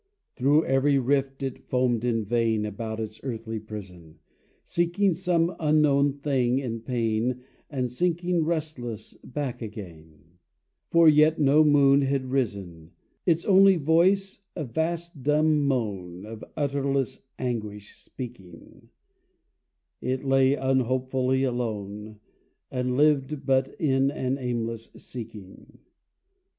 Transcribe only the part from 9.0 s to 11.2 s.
back again, For